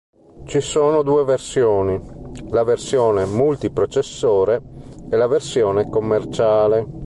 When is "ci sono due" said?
0.47-1.23